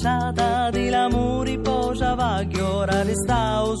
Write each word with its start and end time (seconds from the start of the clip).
lasciata 0.00 0.70
di 0.70 0.88
l'amore 0.88 1.58
poi 1.58 1.98
vaglio 1.98 2.76
ora 2.76 3.02
restavo 3.02 3.76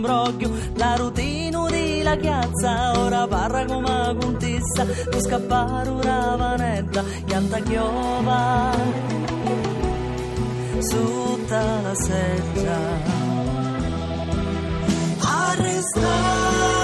broglio. 0.00 0.50
La 0.74 0.96
routine 0.96 1.66
di 1.70 2.02
la 2.02 2.16
chiazza 2.16 2.98
ora 2.98 3.26
parla 3.28 3.64
come 3.66 4.16
contessa 4.18 4.84
tu 5.10 5.20
scappare 5.20 5.88
ora 5.88 6.34
vanetta 6.36 7.04
pianta 7.24 7.58
chiova 7.60 8.72
sotto 10.80 11.54
la 11.54 11.94
seggia. 11.94 12.78
Arrestare 15.18 16.79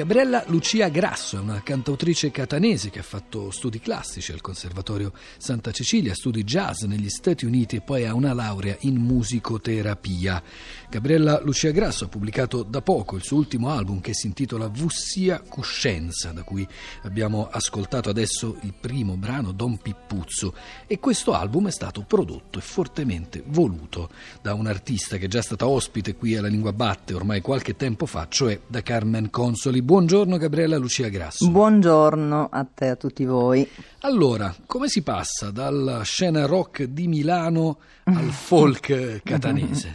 Gabriella 0.00 0.42
Lucia 0.46 0.88
Grasso 0.88 1.36
è 1.36 1.40
una 1.40 1.62
cantautrice 1.62 2.30
catanese 2.30 2.88
che 2.88 3.00
ha 3.00 3.02
fatto 3.02 3.50
studi 3.50 3.80
classici 3.80 4.32
al 4.32 4.40
Conservatorio 4.40 5.12
Santa 5.36 5.72
Cecilia, 5.72 6.14
studi 6.14 6.42
jazz 6.42 6.84
negli 6.84 7.10
Stati 7.10 7.44
Uniti 7.44 7.76
e 7.76 7.80
poi 7.82 8.06
ha 8.06 8.14
una 8.14 8.32
laurea 8.32 8.74
in 8.80 8.96
musicoterapia. 8.96 10.42
Gabriella 10.88 11.42
Lucia 11.44 11.70
Grasso 11.70 12.06
ha 12.06 12.08
pubblicato 12.08 12.62
da 12.62 12.80
poco 12.80 13.16
il 13.16 13.22
suo 13.22 13.36
ultimo 13.36 13.68
album 13.68 14.00
che 14.00 14.14
si 14.14 14.26
intitola 14.26 14.68
Vussia 14.68 15.42
Coscienza, 15.46 16.32
da 16.32 16.44
cui 16.44 16.66
abbiamo 17.02 17.50
ascoltato 17.50 18.08
adesso 18.08 18.56
il 18.62 18.72
primo 18.72 19.18
brano 19.18 19.52
Don 19.52 19.76
Pippuzzo 19.76 20.54
e 20.86 20.98
questo 20.98 21.34
album 21.34 21.68
è 21.68 21.70
stato 21.70 22.04
prodotto 22.08 22.58
e 22.58 22.62
fortemente 22.62 23.42
voluto 23.48 24.08
da 24.40 24.54
un 24.54 24.66
artista 24.66 25.18
che 25.18 25.26
è 25.26 25.28
già 25.28 25.42
stata 25.42 25.68
ospite 25.68 26.14
qui 26.14 26.36
alla 26.36 26.48
Lingua 26.48 26.72
Batte 26.72 27.12
ormai 27.12 27.42
qualche 27.42 27.76
tempo 27.76 28.06
fa, 28.06 28.26
cioè 28.30 28.58
da 28.66 28.80
Carmen 28.82 29.28
Consoli. 29.28 29.88
Buongiorno 30.00 30.38
Gabriella 30.38 30.78
Lucia 30.78 31.08
Grasso. 31.08 31.46
Buongiorno 31.50 32.48
a 32.50 32.64
te 32.64 32.86
e 32.86 32.88
a 32.88 32.96
tutti 32.96 33.26
voi. 33.26 33.68
Allora, 34.00 34.54
come 34.64 34.88
si 34.88 35.02
passa 35.02 35.50
dalla 35.50 36.00
scena 36.04 36.46
rock 36.46 36.84
di 36.84 37.06
Milano 37.06 37.80
al 38.04 38.30
folk 38.30 39.20
catanese? 39.22 39.92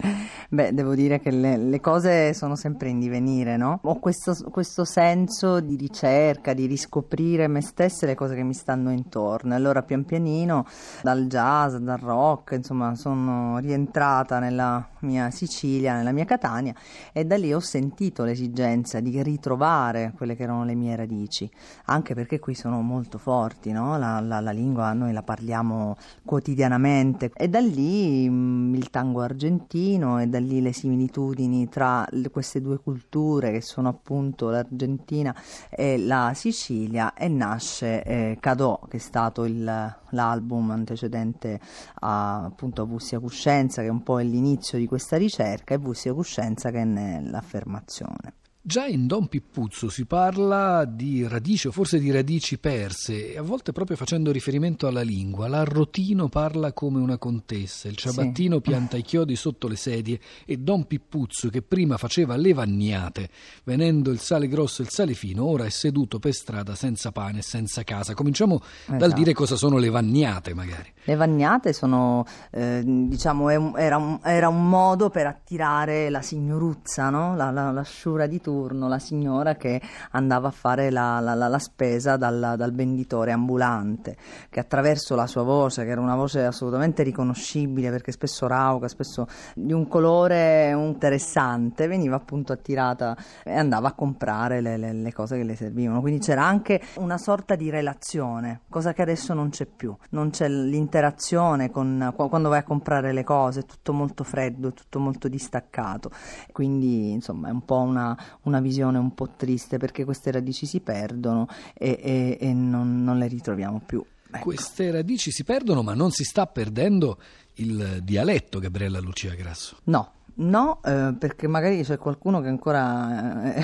Beh, 0.50 0.74
devo 0.74 0.94
dire 0.94 1.20
che 1.20 1.32
le, 1.32 1.58
le, 1.58 1.80
cose 1.80 2.34
sono 2.34 2.56
sempre 2.56 2.90
in 2.90 3.00
divenire, 3.00 3.58
no? 3.58 3.80
Ho 3.84 4.00
questo, 4.00 4.36
questo, 4.52 4.86
senso 4.86 5.60
di 5.60 5.76
ricerca, 5.76 6.54
di 6.54 6.68
riscoprire 6.68 7.48
me 7.48 7.62
stessa 7.62 8.06
e 8.06 8.10
le 8.10 8.16
cose 8.16 8.36
che 8.36 8.44
mi 8.44 8.54
stanno 8.54 8.92
intorno. 8.92 9.56
Allora, 9.56 9.82
pian 9.82 10.06
pianino, 10.06 10.66
dal 11.02 11.26
jazz, 11.26 11.76
dal 11.76 11.98
rock, 11.98 12.52
insomma, 12.52 12.96
sono 12.96 13.58
rientrata 13.58 14.40
nella 14.40 14.88
mia 15.00 15.32
Sicilia, 15.32 15.96
nella 15.96 16.12
mia 16.12 16.26
Catania 16.26 16.74
e 17.12 17.26
da 17.26 17.38
lì 17.38 17.54
ho 17.54 17.60
sentito 17.60 18.24
l'esigenza 18.24 19.00
di 19.00 19.22
ritrovare 19.24 20.14
quelle 20.16 20.36
che 20.36 20.44
erano 20.44 20.66
le 20.66 20.76
mie 20.76 20.96
radici, 20.96 21.50
anche 21.86 22.14
perché 22.14 22.40
qui 22.40 22.56
sono 22.56 22.82
molto 22.82 23.18
forti, 23.18 23.72
no? 23.72 23.98
La, 23.98 24.20
la, 24.20 24.40
la 24.40 24.52
lingua 24.52 24.94
noi 24.94 25.14
la 25.14 25.24
parliamo 25.24 25.96
quotidianamente 26.24 27.32
e 27.34 27.48
da 27.48 27.60
lì 27.60 28.28
il 28.76 28.90
tango 28.90 29.22
argentino 29.22 30.20
e 30.22 30.28
da 30.28 30.40
lì 30.40 30.62
le 30.62 30.74
similitudini 30.74 31.68
tra 31.70 32.08
queste 32.32 32.62
due 32.62 32.78
culture 32.78 33.52
che 33.52 33.62
sono 33.62 33.90
appunto 33.90 34.50
l'Argentina 34.50 35.36
e 35.70 35.98
la 35.98 36.34
Sicilia 36.36 37.14
e 37.14 37.28
nasce 37.28 38.04
eh, 38.04 38.38
Cadò 38.40 38.80
che 38.88 38.98
è 38.98 39.00
stato 39.00 39.46
il, 39.46 39.64
l'album 39.64 40.72
antecedente 40.72 41.60
a, 42.02 42.44
appunto 42.46 42.82
a 42.82 42.86
Bussia 42.86 43.20
Cuscenza 43.20 43.82
che 43.82 43.88
è 43.88 43.92
un 43.92 44.04
po' 44.04 44.18
l'inizio 44.18 44.78
di 44.78 44.88
questa 44.88 45.18
ricerca 45.18 45.74
e 45.74 45.80
Bussia 45.80 46.14
Cuscenza 46.14 46.72
che 46.72 46.82
è 46.82 47.22
l'affermazione. 47.22 48.45
Già 48.68 48.88
in 48.88 49.06
Don 49.06 49.28
Pippuzzo 49.28 49.90
si 49.90 50.06
parla 50.06 50.86
di 50.86 51.28
radici 51.28 51.68
o 51.68 51.72
forse 51.72 52.00
di 52.00 52.10
radici 52.10 52.58
perse, 52.58 53.34
e 53.34 53.38
a 53.38 53.44
volte 53.44 53.72
proprio 53.72 53.96
facendo 53.96 54.32
riferimento 54.32 54.88
alla 54.88 55.04
lingua. 55.04 55.48
L'arrotino 55.48 56.30
parla 56.30 56.74
come 56.74 57.00
una 57.00 57.20
contessa, 57.20 57.88
il 57.88 57.96
ciabattino 57.96 58.56
sì. 58.56 58.62
pianta 58.62 58.98
i 58.98 59.04
chiodi 59.04 59.36
sotto 59.36 59.68
le 59.68 59.76
sedie 59.76 60.20
e 60.48 60.58
Don 60.58 60.88
Pippuzzo, 60.88 61.50
che 61.50 61.62
prima 61.62 61.98
faceva 61.98 62.36
le 62.38 62.54
vagnate, 62.54 63.30
venendo 63.66 64.10
il 64.10 64.18
sale 64.20 64.48
grosso 64.48 64.82
e 64.82 64.86
il 64.86 64.90
sale 64.90 65.14
fino, 65.14 65.46
ora 65.46 65.66
è 65.66 65.70
seduto 65.70 66.18
per 66.18 66.34
strada 66.34 66.74
senza 66.74 67.12
pane 67.12 67.38
e 67.38 67.44
senza 67.44 67.84
casa. 67.84 68.16
Cominciamo 68.16 68.64
esatto. 68.64 68.98
dal 68.98 69.12
dire 69.12 69.34
cosa 69.34 69.56
sono 69.56 69.78
le 69.78 69.90
vagnate, 69.92 70.56
magari. 70.56 70.92
Le 71.04 71.16
vagnate 71.16 71.72
sono, 71.72 72.26
eh, 72.50 72.82
diciamo, 72.84 73.78
era 73.78 73.98
un, 73.98 74.20
era 74.24 74.50
un, 74.50 74.68
modo 74.68 75.12
per 75.12 75.28
attirare 75.28 76.10
la 76.10 76.24
signoruzza, 76.24 77.12
no? 77.12 77.36
la, 77.36 77.52
la, 77.52 77.70
la 77.70 77.84
sciura 77.84 78.26
di 78.26 78.42
turno, 78.56 78.88
la 78.88 79.00
signora 79.00 79.56
che 79.56 79.82
andava 80.12 80.48
a 80.48 80.52
fare 80.52 80.90
la, 80.90 81.20
la 81.20 81.60
spesa 81.60 82.18
dal, 82.18 82.56
dal, 82.58 82.74
venditore 82.74 83.32
ambulante, 83.32 84.18
che 84.50 84.60
attraverso 84.60 85.16
la 85.16 85.28
sua 85.28 85.44
voce, 85.44 85.84
che 85.84 85.92
era 85.92 86.02
una 86.02 86.16
voce 86.16 86.44
assolutamente 86.44 87.04
riconoscibile 87.04 87.90
perché 87.92 88.12
spesso 88.12 88.48
rauca, 88.48 88.88
spesso 88.88 89.28
di 89.54 89.74
un 89.74 89.88
colore 89.88 90.72
interessante, 90.72 91.88
veniva 91.88 92.16
appunto 92.16 92.52
attirata 92.52 93.16
e 93.44 93.54
andava 93.54 93.90
a 93.90 93.94
comprare 93.94 94.62
le, 94.62 94.78
le, 94.78 94.94
le 94.94 95.14
cose 95.14 95.38
che 95.38 95.44
le 95.44 95.56
servivano. 95.56 96.02
Quindi 96.02 96.20
c'era 96.20 96.44
anche 96.44 96.82
una 96.96 97.18
sorta 97.18 97.56
di 97.56 97.70
relazione, 97.70 98.62
cosa 98.70 98.94
che 98.94 99.02
adesso 99.02 99.34
non 99.34 99.50
c'è 99.50 99.66
più, 99.66 99.96
non 100.10 100.32
c'è 100.32 100.48
l'interesse 100.48 100.94
interazione 100.96 101.70
con 101.70 102.14
quando 102.16 102.50
vai 102.50 102.60
a 102.60 102.64
comprare 102.64 103.12
le 103.12 103.24
cose, 103.24 103.62
è 103.62 103.66
tutto 103.66 103.92
molto 103.92 104.24
freddo, 104.24 104.72
tutto 104.72 105.00
molto 105.00 105.28
distaccato. 105.28 106.10
Quindi, 106.52 107.12
insomma, 107.12 107.50
è 107.50 107.52
un 107.52 107.64
po' 107.66 107.80
una, 107.80 108.18
una 108.46 108.60
visione 108.60 108.98
un 108.98 109.14
po' 109.14 109.30
triste 109.36 109.78
perché 109.78 110.04
queste 110.04 110.32
radici 110.32 110.66
si 110.66 110.80
perdono 110.80 111.48
e, 111.74 112.00
e, 112.02 112.38
e 112.40 112.54
non, 112.54 113.04
non, 113.04 113.18
le 113.18 113.28
ritroviamo 113.28 113.82
più. 113.86 114.04
Ecco. 114.28 114.44
Queste 114.44 114.92
radici 114.92 115.32
si 115.32 115.44
perdono, 115.44 115.84
ma 115.84 115.94
non 115.94 116.12
si 116.12 116.24
sta 116.24 116.48
perdendo 116.48 117.20
il 117.56 118.02
dialetto, 118.04 118.60
Gabriella 118.60 119.00
Lucia 119.00 119.34
Grasso. 119.34 119.78
No, 119.86 120.12
No, 120.38 120.82
eh, 120.84 121.16
perché 121.18 121.48
magari 121.48 121.82
c'è 121.84 121.98
qualcuno 121.98 122.42
che 122.42 122.50
ancora 122.50 123.54
eh, 123.56 123.62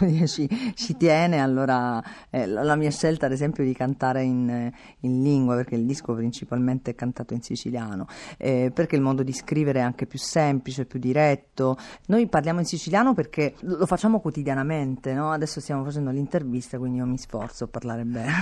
dire, 0.06 0.28
ci, 0.28 0.48
ci, 0.74 0.96
tiene, 0.96 1.40
allora 1.40 2.00
eh, 2.30 2.46
la 2.46 2.76
mia 2.76 2.90
scelta 2.90 3.26
ad 3.26 3.32
esempio 3.32 3.64
di 3.64 3.72
cantare 3.72 4.22
in, 4.22 4.70
in, 5.00 5.22
lingua, 5.22 5.56
perché 5.56 5.74
il 5.74 5.84
disco 5.84 6.14
principalmente 6.14 6.92
è 6.92 6.94
cantato 6.94 7.34
in 7.34 7.42
siciliano, 7.42 8.06
eh, 8.38 8.70
perché 8.72 8.94
il 8.94 9.02
modo 9.02 9.24
di 9.24 9.32
scrivere 9.32 9.80
è 9.80 9.82
anche 9.82 10.06
più 10.06 10.20
semplice, 10.20 10.84
più 10.84 11.00
diretto. 11.00 11.76
Noi 12.06 12.28
parliamo 12.28 12.60
in 12.60 12.66
siciliano 12.66 13.12
perché 13.12 13.54
lo 13.62 13.86
facciamo 13.86 14.20
quotidianamente, 14.20 15.14
no? 15.14 15.32
adesso 15.32 15.60
stiamo 15.60 15.82
facendo 15.82 16.10
l'intervista, 16.10 16.78
quindi 16.78 16.98
io 16.98 17.06
mi 17.06 17.18
sforzo 17.18 17.64
a 17.64 17.66
parlare 17.66 18.04
bene. 18.04 18.32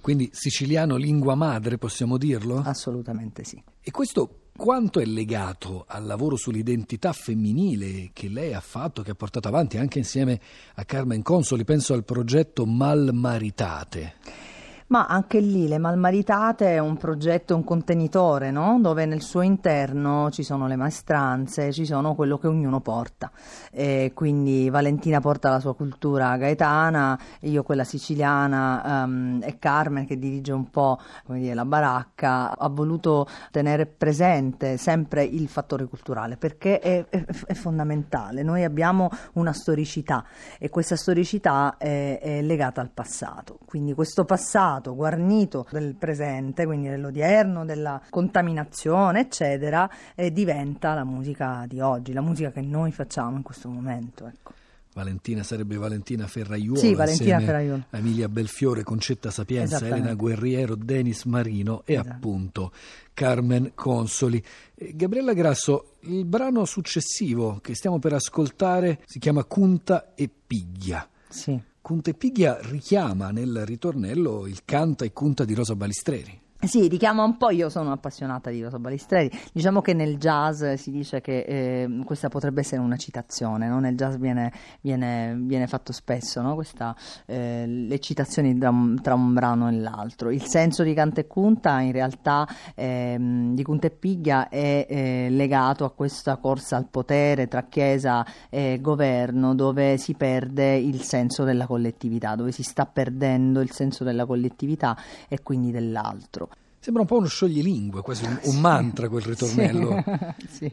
Quindi 0.00 0.30
siciliano 0.32 0.94
lingua 0.94 1.34
madre, 1.34 1.76
possiamo 1.76 2.18
dirlo? 2.18 2.62
Assolutamente 2.64 3.42
sì. 3.42 3.60
E 3.80 3.90
questo 3.90 4.45
quanto 4.56 4.98
è 5.00 5.04
legato 5.04 5.84
al 5.86 6.04
lavoro 6.04 6.36
sull'identità 6.36 7.12
femminile 7.12 8.10
che 8.12 8.28
lei 8.28 8.54
ha 8.54 8.60
fatto, 8.60 9.02
che 9.02 9.12
ha 9.12 9.14
portato 9.14 9.48
avanti 9.48 9.78
anche 9.78 9.98
insieme 9.98 10.40
a 10.74 10.84
Carmen 10.84 11.22
Consoli, 11.22 11.64
penso 11.64 11.94
al 11.94 12.04
progetto 12.04 12.66
Malmaritate. 12.66 14.55
Ma 14.88 15.06
anche 15.06 15.40
lì 15.40 15.66
le 15.66 15.78
Malmaritate 15.78 16.74
è 16.74 16.78
un 16.78 16.96
progetto, 16.96 17.56
un 17.56 17.64
contenitore, 17.64 18.52
no? 18.52 18.78
dove 18.80 19.04
nel 19.04 19.20
suo 19.20 19.40
interno 19.40 20.30
ci 20.30 20.44
sono 20.44 20.68
le 20.68 20.76
maestranze, 20.76 21.72
ci 21.72 21.84
sono 21.84 22.14
quello 22.14 22.38
che 22.38 22.46
ognuno 22.46 22.80
porta. 22.80 23.32
E 23.72 24.12
quindi 24.14 24.70
Valentina 24.70 25.18
porta 25.18 25.50
la 25.50 25.58
sua 25.58 25.74
cultura 25.74 26.36
gaetana, 26.36 27.18
io 27.40 27.64
quella 27.64 27.82
siciliana 27.82 29.02
um, 29.04 29.40
e 29.42 29.58
Carmen 29.58 30.06
che 30.06 30.20
dirige 30.20 30.52
un 30.52 30.70
po' 30.70 31.00
dire, 31.26 31.54
la 31.54 31.64
baracca 31.64 32.56
ha 32.56 32.68
voluto 32.68 33.26
tenere 33.50 33.86
presente 33.86 34.76
sempre 34.76 35.24
il 35.24 35.48
fattore 35.48 35.86
culturale 35.86 36.36
perché 36.36 36.78
è, 36.78 37.04
è, 37.08 37.24
è 37.24 37.54
fondamentale. 37.54 38.44
Noi 38.44 38.62
abbiamo 38.62 39.10
una 39.32 39.52
storicità 39.52 40.24
e 40.60 40.68
questa 40.68 40.94
storicità 40.94 41.76
è, 41.76 42.20
è 42.22 42.40
legata 42.40 42.80
al 42.80 42.90
passato. 42.90 43.58
Quindi 43.66 43.92
questo 43.92 44.24
passato 44.24 44.74
passato 44.76 44.94
guarnito 44.94 45.66
del 45.70 45.94
presente, 45.96 46.66
quindi 46.66 46.88
dell'odierno, 46.88 47.64
della 47.64 48.00
contaminazione, 48.10 49.20
eccetera, 49.20 49.88
e 50.14 50.32
diventa 50.32 50.94
la 50.94 51.04
musica 51.04 51.64
di 51.66 51.80
oggi, 51.80 52.12
la 52.12 52.20
musica 52.20 52.50
che 52.50 52.60
noi 52.60 52.92
facciamo 52.92 53.36
in 53.36 53.42
questo 53.42 53.68
momento. 53.68 54.26
Ecco. 54.26 54.52
Valentina 54.94 55.42
sarebbe 55.42 55.76
Valentina 55.76 56.26
Ferraiuolo, 56.26 56.80
sì, 56.80 56.94
Valentina 56.94 57.34
insieme 57.34 57.44
Ferraiuolo. 57.44 57.84
a 57.90 57.98
Emilia 57.98 58.28
Belfiore, 58.30 58.82
Concetta 58.82 59.30
Sapienza. 59.30 59.84
Elena 59.84 60.14
Guerriero, 60.14 60.74
Denis 60.74 61.24
Marino 61.24 61.82
e 61.84 61.94
Esatto. 61.94 62.08
appunto 62.08 62.72
Carmen 63.12 63.72
Consoli. 63.74 64.42
Eh, 64.74 64.92
Gabriella 64.94 65.34
Grasso, 65.34 65.96
il 66.00 66.24
brano 66.24 66.64
successivo 66.64 67.58
che 67.60 67.74
stiamo 67.74 67.98
per 67.98 68.14
ascoltare 68.14 69.00
si 69.04 69.18
chiama 69.18 69.44
Cunta 69.44 70.14
e 70.14 70.30
Piglia. 70.46 71.06
Sì. 71.28 71.60
Cunta 71.86 72.10
e 72.10 72.14
Piglia 72.14 72.58
richiama 72.62 73.30
nel 73.30 73.64
ritornello 73.64 74.48
il 74.48 74.64
canta 74.64 75.04
e 75.04 75.12
cunta 75.12 75.44
di 75.44 75.54
Rosa 75.54 75.76
Balistreri. 75.76 76.45
Sì, 76.66 76.88
richiama 76.88 77.22
un 77.22 77.36
po', 77.36 77.50
io 77.50 77.68
sono 77.68 77.92
appassionata 77.92 78.50
di 78.50 78.60
Rosa 78.60 78.80
Balistreri, 78.80 79.30
diciamo 79.52 79.80
che 79.80 79.94
nel 79.94 80.18
jazz 80.18 80.64
si 80.72 80.90
dice 80.90 81.20
che 81.20 81.44
eh, 81.46 82.02
questa 82.04 82.28
potrebbe 82.28 82.60
essere 82.60 82.80
una 82.80 82.96
citazione, 82.96 83.68
no? 83.68 83.78
nel 83.78 83.94
jazz 83.94 84.16
viene, 84.16 84.52
viene, 84.80 85.36
viene 85.38 85.68
fatto 85.68 85.92
spesso 85.92 86.42
no? 86.42 86.56
questa, 86.56 86.96
eh, 87.26 87.66
le 87.68 88.00
citazioni 88.00 88.58
tra 88.58 88.74
tra 89.00 89.14
un 89.14 89.32
brano 89.32 89.68
e 89.68 89.72
l'altro. 89.74 90.30
Il 90.30 90.42
senso 90.42 90.82
di 90.82 90.92
Canta 90.92 91.20
e 91.20 91.28
Cunta 91.28 91.78
in 91.78 91.92
realtà 91.92 92.48
ehm, 92.74 93.54
di 93.54 93.62
Cunta 93.62 93.86
e 93.86 93.90
Piglia 93.90 94.48
è 94.48 94.86
eh, 94.88 95.28
legato 95.30 95.84
a 95.84 95.92
questa 95.92 96.36
corsa 96.36 96.76
al 96.76 96.88
potere 96.88 97.46
tra 97.46 97.62
Chiesa 97.68 98.26
e 98.50 98.80
governo 98.80 99.54
dove 99.54 99.98
si 99.98 100.14
perde 100.14 100.74
il 100.74 101.02
senso 101.02 101.44
della 101.44 101.66
collettività, 101.66 102.34
dove 102.34 102.50
si 102.50 102.64
sta 102.64 102.86
perdendo 102.86 103.60
il 103.60 103.70
senso 103.70 104.02
della 104.02 104.26
collettività 104.26 104.96
e 105.28 105.42
quindi 105.42 105.70
dell'altro. 105.70 106.48
Sembra 106.86 107.02
un 107.02 107.10
po' 107.10 107.16
uno 107.16 107.26
scioglilingue, 107.26 108.00
quasi 108.00 108.24
un, 108.24 108.38
un 108.44 108.60
mantra 108.60 109.08
quel 109.08 109.22
ritornello. 109.22 110.04
Sì. 110.48 110.72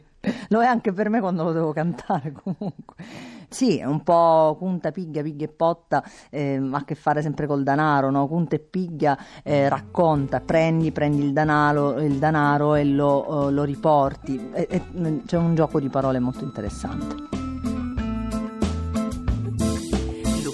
Lo 0.50 0.62
è 0.62 0.66
anche 0.68 0.94
per 0.94 1.10
me 1.10 1.20
quando 1.20 1.42
lo 1.42 1.52
devo 1.52 1.74
cantare 1.74 2.32
comunque. 2.32 3.04
Sì, 3.50 3.80
è 3.80 3.86
un 3.86 4.04
po' 4.04 4.56
punta, 4.60 4.92
piglia, 4.92 5.24
piglia 5.24 5.46
e 5.46 5.48
potta, 5.48 6.04
eh, 6.30 6.62
ha 6.72 6.78
a 6.78 6.86
che 6.86 6.94
fare 6.94 7.24
sempre 7.24 7.48
col 7.48 7.64
denaro, 7.64 8.12
no? 8.12 8.28
Punta 8.28 8.56
e 8.56 8.60
piglia 8.60 9.18
eh, 9.42 9.68
racconta, 9.68 10.40
prendi, 10.40 10.92
prendi 10.92 11.24
il 11.24 11.34
denaro, 11.34 12.00
il 12.00 12.20
denaro 12.20 12.76
e 12.76 12.86
lo, 12.86 13.48
eh, 13.48 13.52
lo 13.52 13.64
riporti. 13.64 14.52
E- 14.54 14.68
e- 14.70 15.22
c'è 15.26 15.38
un 15.38 15.56
gioco 15.56 15.80
di 15.80 15.90
parole 15.90 16.20
molto 16.20 16.44
interessante. 16.44 17.43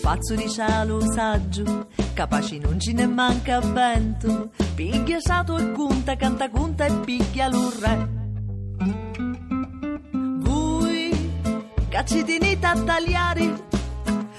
Pazzo 0.09 0.33
di 0.33 0.49
cielo 0.49 1.01
saggio, 1.01 1.85
capace 2.15 2.57
non 2.57 2.79
ce 2.79 2.93
ne 2.93 3.05
manca 3.05 3.59
vento, 3.59 4.49
piglia 4.73 5.19
sato 5.19 5.55
e 5.55 5.71
cunta, 5.71 6.15
canta 6.15 6.49
cunta 6.49 6.85
e 6.85 6.93
piglia 7.05 7.47
l'urre. 7.47 8.09
Voi, 10.39 11.31
caccitinite 11.89 12.65
a 12.65 12.73
tagliare, 12.73 13.67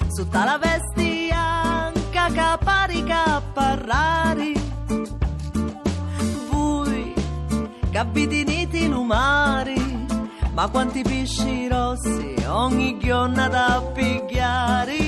sotto 0.08 0.38
la 0.38 0.58
vesti 0.58 1.30
anca 1.32 2.32
capari 2.32 3.04
caparrari. 3.04 4.52
Voi, 6.50 7.14
capitiniti 7.92 8.88
lumari, 8.88 10.06
ma 10.52 10.68
quanti 10.68 11.02
pesci 11.02 11.68
rossi 11.68 12.34
ogni 12.48 12.98
giorno 12.98 13.48
da 13.48 13.80
pigliare. 13.94 14.99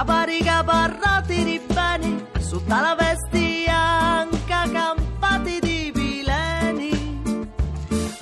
Capari 0.00 0.38
caparrati 0.42 1.44
di 1.44 1.60
bene, 1.74 2.24
sotto 2.38 2.74
la 2.74 2.96
vesti 2.98 3.66
anca 3.68 4.64
campati 4.72 5.58
di 5.60 5.92
vileni. 5.94 7.20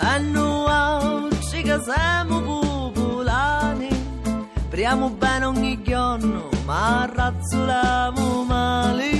E 0.00 0.18
noi 0.18 1.30
che 1.62 1.78
siamo 1.80 2.40
popolani, 2.40 3.90
priamo 4.68 5.10
bene 5.10 5.44
ogni 5.44 5.80
giorno, 5.82 6.48
ma 6.64 7.08
razzuliamo 7.14 8.42
male. 8.42 9.10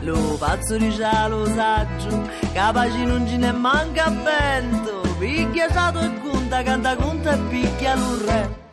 Lo 0.00 0.36
pazzo 0.38 0.76
di 0.76 0.92
cielo 0.92 1.46
saggio, 1.46 2.28
capace 2.52 3.04
non 3.04 3.26
ce 3.26 3.38
ne 3.38 3.52
manca 3.52 4.10
vento, 4.10 5.00
picchia 5.18 5.66
e 5.66 6.20
conta, 6.20 6.62
canta 6.62 6.94
conta 6.94 7.32
e 7.32 7.38
picchia 7.48 7.94
l'urre. 7.94 8.65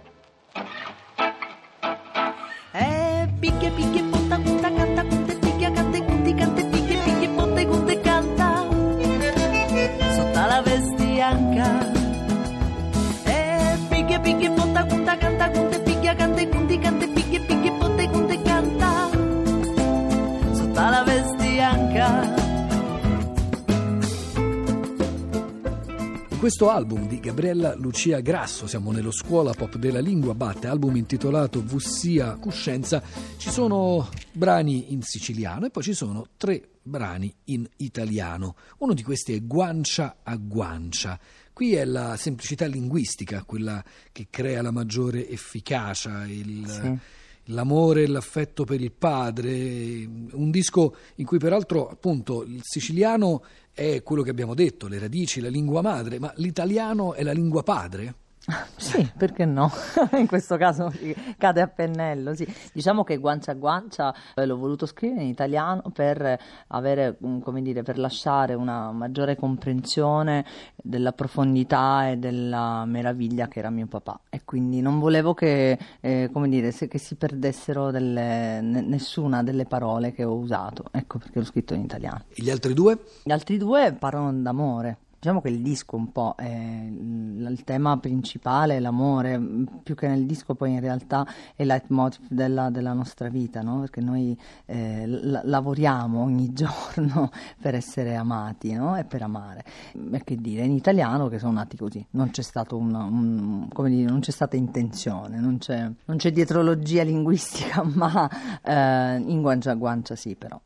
Questo 26.44 26.70
album 26.70 27.08
di 27.08 27.22
Gabriella 27.22 27.74
Lucia 27.74 28.20
Grasso, 28.20 28.68
siamo 28.68 28.92
nello 28.92 29.12
Scuola 29.12 29.54
Pop 29.54 29.78
della 29.78 30.02
Lingua 30.02 30.34
Batte, 30.36 30.68
album 30.68 30.98
intitolato 30.98 31.64
Vussia 31.64 32.36
Cuscenza, 32.36 33.02
ci 33.38 33.50
sono 33.50 34.10
brani 34.34 34.92
in 34.92 35.04
siciliano 35.04 35.68
e 35.68 35.70
poi 35.70 35.84
ci 35.84 35.94
sono 35.94 36.28
tre 36.36 36.72
brani 36.82 37.34
in 37.46 37.66
italiano. 37.78 38.58
Uno 38.80 38.94
di 38.94 39.04
questi 39.04 39.34
è 39.34 39.42
Guancia 39.42 40.18
a 40.22 40.36
Guancia. 40.36 41.18
Qui 41.54 41.76
è 41.76 41.86
la 41.86 42.18
semplicità 42.18 42.66
linguistica, 42.66 43.46
quella 43.46 43.82
che 44.12 44.28
crea 44.30 44.62
la 44.62 44.72
maggiore 44.72 45.30
efficacia, 45.30 46.26
il, 46.26 46.68
Sì. 46.68 47.00
L'amore 47.46 48.04
e 48.04 48.08
l'affetto 48.08 48.64
per 48.64 48.82
il 48.82 48.92
padre. 48.92 50.06
Un 50.32 50.50
disco 50.50 50.96
in 51.16 51.26
cui 51.26 51.38
peraltro 51.38 51.90
appunto 51.90 52.44
il 52.44 52.62
siciliano 52.64 53.44
è 53.74 54.04
quello 54.04 54.22
che 54.22 54.30
abbiamo 54.30 54.54
detto, 54.54 54.88
le 54.88 55.00
radici, 55.00 55.42
la 55.42 55.50
lingua 55.50 55.82
madre, 55.82 56.20
ma 56.20 56.32
l'italiano 56.38 57.14
è 57.14 57.24
la 57.24 57.34
lingua 57.34 57.64
padre? 57.64 58.16
Sì, 58.76 59.10
perché 59.18 59.46
no? 59.46 59.72
In 60.18 60.28
questo 60.28 60.58
caso 60.58 60.92
cade 61.38 61.62
a 61.62 61.68
pennello, 61.68 62.36
sì. 62.36 62.46
Diciamo 62.74 63.04
che 63.04 63.18
guancia 63.18 63.52
a 63.52 63.56
guancia 63.56 64.14
eh, 64.36 64.46
l'ho 64.46 64.58
voluto 64.58 64.86
scrivere 64.86 65.22
in 65.24 65.30
italiano 65.30 65.84
per 65.94 66.38
avere, 66.68 67.18
mm, 67.26 67.40
come 67.40 67.62
dire, 67.62 67.82
per 67.84 67.98
lasciare 67.98 68.54
una 68.54 68.92
maggiore 68.92 69.38
comprensione 69.38 70.46
della 70.76 71.14
profondità 71.14 72.10
e 72.10 72.18
della 72.18 72.84
meraviglia 72.86 73.48
che 73.48 73.60
era 73.60 73.70
mio 73.70 73.88
papà. 73.88 74.20
E 74.30 74.42
quindi 74.44 74.82
non 74.82 75.00
volevo 75.00 75.34
che, 75.34 75.78
eh, 76.02 76.30
come 76.34 76.50
dire, 76.50 76.72
se- 76.72 76.90
che 76.90 76.98
si 76.98 77.16
perdessero 77.16 77.90
delle- 77.92 78.60
ne- 78.62 78.82
nessuna 78.82 79.42
delle 79.44 79.66
parole 79.66 80.12
che 80.12 80.26
ho 80.26 80.36
usato. 80.36 80.86
Ecco 80.92 81.18
perché 81.20 81.40
l'ho 81.40 81.46
scritto 81.46 81.74
in 81.74 81.82
italiano. 81.82 82.24
E 82.28 82.44
gli 82.44 82.50
altri 82.50 82.74
due? 82.74 83.00
Gli 83.24 83.32
altri 83.32 83.58
due 83.58 83.94
parlano 83.98 84.34
d'amore. 84.34 84.98
Diciamo 85.24 85.40
che 85.40 85.48
il 85.48 85.62
disco 85.62 85.96
un 85.96 86.12
po' 86.12 86.36
è 86.36 86.50
il, 86.50 87.48
il 87.50 87.64
tema 87.64 87.96
principale, 87.98 88.82
l'amore, 88.82 89.38
m, 89.38 89.80
più 89.82 89.96
che 89.96 90.10
nel 90.10 90.26
disco 90.26 90.54
poi 90.54 90.74
in 90.74 90.82
realtà 90.82 91.26
è 91.56 91.62
il 91.62 91.70
leitmotiv 91.70 92.28
della, 92.28 92.70
della 92.70 92.92
nostra 92.92 93.30
vita, 93.30 93.62
no? 93.62 93.80
Perché 93.80 94.02
noi 94.02 94.38
eh, 94.66 95.06
la- 95.08 95.40
lavoriamo 95.46 96.22
ogni 96.22 96.52
giorno 96.52 97.32
per 97.62 97.74
essere 97.74 98.18
amati 98.18 98.74
no? 98.74 98.98
e 98.98 99.06
per 99.06 99.22
amare. 99.22 99.64
E 100.12 100.24
che 100.26 100.36
dire, 100.36 100.66
in 100.66 100.74
italiano 100.74 101.30
che 101.30 101.40
sono 101.40 101.54
nati 101.54 101.78
così, 101.78 102.06
non 102.10 102.32
c'è, 102.32 102.42
una- 102.76 103.06
un- 103.06 103.70
dire, 103.88 104.10
non 104.10 104.20
c'è 104.20 104.32
stata 104.32 104.58
intenzione, 104.58 105.40
non 105.40 105.58
c'è, 105.58 105.90
non 106.04 106.18
c'è 106.18 106.34
dietrologia 106.34 107.04
linguistica, 107.08 107.82
ma 107.82 108.30
eh, 108.62 109.24
in 109.26 109.40
guancia 109.40 109.72
a 109.72 109.76
guancia 109.76 110.18
sì 110.18 110.36
però. 110.36 110.60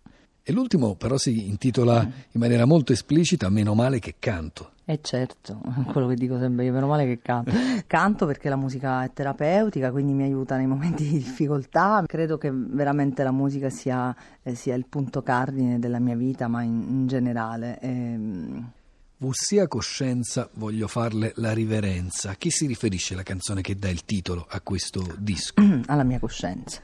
E 0.49 0.53
l'ultimo 0.53 0.95
però 0.95 1.17
si 1.17 1.49
intitola 1.49 1.99
in 2.03 2.39
maniera 2.39 2.63
molto 2.63 2.93
esplicita 2.93 3.49
Meno 3.49 3.73
male 3.73 3.99
che 3.99 4.15
canto. 4.17 4.71
E 4.85 4.99
certo, 5.01 5.59
quello 5.91 6.07
che 6.07 6.15
dico 6.15 6.39
sempre 6.39 6.63
io, 6.63 6.71
meno 6.71 6.87
male 6.87 7.03
che 7.03 7.19
canto. 7.21 7.51
Canto 7.85 8.25
perché 8.25 8.47
la 8.47 8.55
musica 8.55 9.03
è 9.03 9.11
terapeutica, 9.11 9.91
quindi 9.91 10.13
mi 10.13 10.23
aiuta 10.23 10.55
nei 10.55 10.65
momenti 10.65 11.03
di 11.03 11.17
difficoltà. 11.17 12.01
Credo 12.07 12.37
che 12.37 12.49
veramente 12.49 13.23
la 13.23 13.33
musica 13.33 13.69
sia, 13.69 14.15
eh, 14.41 14.55
sia 14.55 14.75
il 14.75 14.85
punto 14.87 15.21
cardine 15.21 15.79
della 15.79 15.99
mia 15.99 16.15
vita, 16.15 16.47
ma 16.47 16.61
in, 16.61 16.81
in 16.87 17.07
generale. 17.07 17.77
Ehm, 17.81 18.71
Vussia 19.19 19.67
coscienza, 19.67 20.47
voglio 20.53 20.87
farle 20.87 21.31
la 21.37 21.51
riverenza. 21.51 22.29
A 22.29 22.33
chi 22.35 22.51
si 22.51 22.67
riferisce 22.67 23.15
la 23.15 23.23
canzone 23.23 23.61
che 23.61 23.75
dà 23.75 23.89
il 23.89 24.05
titolo 24.05 24.45
a 24.47 24.61
questo 24.61 25.03
disco? 25.17 25.55
alla 25.87 26.03
mia 26.03 26.19
coscienza, 26.19 26.79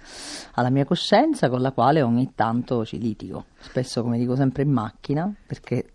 alla 0.56 0.72
mia 0.72 0.84
coscienza 0.84 1.48
con 1.50 1.62
la 1.62 1.72
quale 1.72 2.02
ogni 2.02 2.32
tanto 2.34 2.86
ci 2.86 2.98
litigo, 2.98 3.46
spesso 3.60 4.02
come 4.02 4.18
dico 4.18 4.36
sempre 4.36 4.64
in 4.64 4.72
macchina, 4.72 5.32
perché 5.46 5.90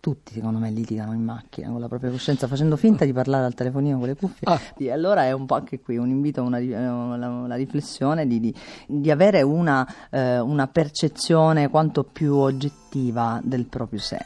tutti 0.00 0.32
secondo 0.34 0.58
me 0.58 0.70
litigano 0.72 1.12
in 1.12 1.22
macchina 1.22 1.68
con 1.70 1.78
la 1.80 1.88
propria 1.88 2.10
coscienza 2.10 2.48
facendo 2.48 2.76
finta 2.76 3.04
di 3.04 3.12
parlare 3.12 3.44
al 3.44 3.54
telefonino 3.54 3.98
con 3.98 4.08
le 4.08 4.16
cuffie. 4.16 4.46
Ah. 4.48 4.60
E 4.76 4.90
allora 4.90 5.22
è 5.24 5.30
un 5.30 5.46
po' 5.46 5.54
anche 5.54 5.78
qui 5.80 5.98
un 5.98 6.08
invito 6.08 6.40
a 6.40 6.44
una, 6.44 6.58
ri- 6.58 6.72
eh, 6.72 6.88
una- 6.88 7.28
una 7.28 7.54
riflessione 7.54 8.26
di, 8.26 8.40
di- 8.40 8.54
di 8.88 9.10
avere 9.12 9.42
una, 9.42 9.86
eh, 10.10 10.40
una 10.40 10.66
percezione 10.66 11.68
quanto 11.68 12.02
più 12.02 12.34
oggettiva 12.34 13.40
del 13.44 13.66
proprio 13.66 14.00
sé 14.00 14.18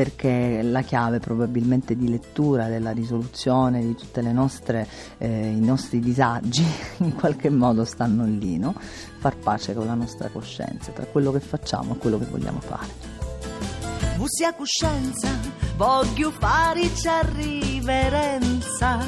perché 0.00 0.62
la 0.62 0.80
chiave 0.80 1.18
probabilmente 1.18 1.94
di 1.94 2.08
lettura 2.08 2.68
della 2.68 2.90
risoluzione 2.90 3.82
di 3.82 3.94
tutti 3.94 4.20
eh, 5.18 5.50
i 5.50 5.60
nostri 5.60 6.00
disagi 6.00 6.64
in 7.04 7.14
qualche 7.14 7.50
modo 7.50 7.84
stanno 7.84 8.24
lì, 8.24 8.56
no? 8.56 8.74
far 9.18 9.36
pace 9.36 9.74
con 9.74 9.84
la 9.84 9.92
nostra 9.92 10.30
coscienza 10.30 10.90
tra 10.92 11.04
quello 11.04 11.30
che 11.32 11.40
facciamo 11.40 11.92
e 11.94 11.98
quello 11.98 12.18
che 12.18 12.24
vogliamo 12.24 12.60
fare. 12.60 12.88
Bussia 14.16 14.54
coscienza, 14.54 15.28
voglio 15.76 16.30
farci 16.30 17.10
riverenza. 17.34 19.00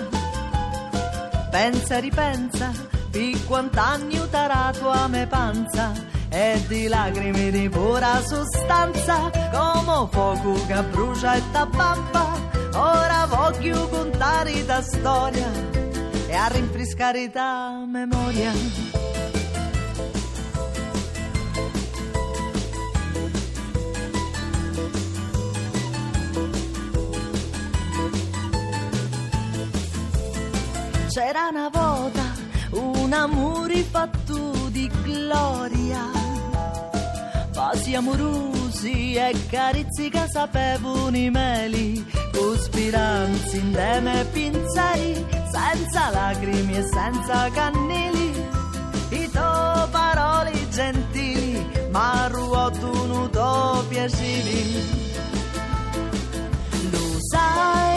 Pensa 1.51 1.97
e 1.97 2.01
ripensa, 2.01 2.71
di 3.11 3.35
quant'anni 3.47 4.19
utarà 4.19 4.71
tua 4.79 5.07
me 5.07 5.27
panza 5.27 6.13
e 6.33 6.65
di 6.67 6.89
lacrime 6.89 7.51
di 7.51 7.69
pura 7.69 8.23
sostanza, 8.23 9.31
come 9.53 10.09
fuoco 10.11 10.67
che 10.67 10.83
brucia 10.85 11.35
e 11.35 11.43
t'abbampa. 11.53 12.51
Ora 12.75 13.27
voglio 13.29 13.87
contare 13.89 14.65
ta 14.65 14.81
storia 14.83 15.51
e 16.27 16.35
a 16.35 16.47
rinfrescare 16.49 17.31
ta 17.31 17.85
memoria. 17.87 18.53
C'era 31.09 31.49
una 31.51 31.69
volta 31.69 32.33
un 32.71 33.13
amore 33.13 33.83
fatto 33.83 34.69
di 34.71 34.91
gloria, 35.03 36.22
Pasi 37.73 37.95
amorosi 37.95 39.15
e 39.15 39.35
carezze 39.49 40.11
che 40.11 40.27
sapevano 40.31 41.17
i 41.17 41.31
meli, 41.31 42.05
con 42.31 42.55
speranze 42.59 43.57
insieme 43.57 44.21
e 44.21 44.25
pinzeri, 44.27 45.27
senza 45.51 46.11
lacrime 46.11 46.77
e 46.77 46.83
senza 46.83 47.49
cannili, 47.51 48.47
i 49.09 49.31
tuoi 49.31 49.89
parole 49.91 50.69
gentili, 50.69 51.67
ma 51.91 52.29
ruotano 52.31 53.31
tuoi 53.31 53.87
piaceri. 53.89 55.11
Lo 56.91 57.17
sai 57.31 57.92